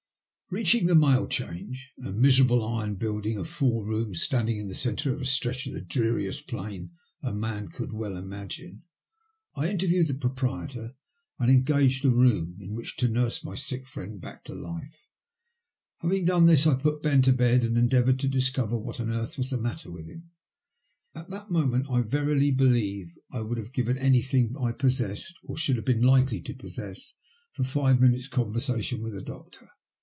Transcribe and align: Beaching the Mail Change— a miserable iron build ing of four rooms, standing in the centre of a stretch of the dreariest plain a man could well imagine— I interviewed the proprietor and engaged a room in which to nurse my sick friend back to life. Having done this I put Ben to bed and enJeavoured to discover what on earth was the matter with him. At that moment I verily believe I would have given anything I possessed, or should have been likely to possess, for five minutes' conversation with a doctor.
Beaching 0.53 0.87
the 0.87 0.95
Mail 0.95 1.27
Change— 1.27 1.93
a 2.03 2.11
miserable 2.11 2.61
iron 2.61 2.95
build 2.95 3.25
ing 3.25 3.37
of 3.37 3.47
four 3.47 3.85
rooms, 3.85 4.21
standing 4.21 4.57
in 4.57 4.67
the 4.67 4.75
centre 4.75 5.13
of 5.13 5.21
a 5.21 5.25
stretch 5.25 5.65
of 5.65 5.71
the 5.71 5.79
dreariest 5.79 6.45
plain 6.49 6.91
a 7.23 7.31
man 7.33 7.69
could 7.69 7.93
well 7.93 8.17
imagine— 8.17 8.83
I 9.55 9.69
interviewed 9.69 10.09
the 10.09 10.13
proprietor 10.13 10.93
and 11.39 11.49
engaged 11.49 12.03
a 12.03 12.09
room 12.11 12.57
in 12.59 12.75
which 12.75 12.97
to 12.97 13.07
nurse 13.07 13.45
my 13.45 13.55
sick 13.55 13.87
friend 13.87 14.19
back 14.19 14.43
to 14.43 14.53
life. 14.53 15.07
Having 15.99 16.25
done 16.25 16.47
this 16.47 16.67
I 16.67 16.75
put 16.75 17.01
Ben 17.01 17.21
to 17.21 17.31
bed 17.31 17.63
and 17.63 17.77
enJeavoured 17.77 18.19
to 18.19 18.27
discover 18.27 18.77
what 18.77 18.99
on 18.99 19.09
earth 19.09 19.37
was 19.37 19.51
the 19.51 19.57
matter 19.57 19.89
with 19.89 20.07
him. 20.07 20.31
At 21.15 21.29
that 21.29 21.49
moment 21.49 21.85
I 21.89 22.01
verily 22.01 22.51
believe 22.51 23.17
I 23.31 23.39
would 23.39 23.57
have 23.57 23.71
given 23.71 23.97
anything 23.97 24.53
I 24.59 24.73
possessed, 24.73 25.33
or 25.45 25.55
should 25.55 25.77
have 25.77 25.85
been 25.85 26.01
likely 26.01 26.41
to 26.41 26.53
possess, 26.53 27.13
for 27.53 27.63
five 27.63 28.01
minutes' 28.01 28.27
conversation 28.27 29.01
with 29.01 29.15
a 29.15 29.21
doctor. 29.21 29.69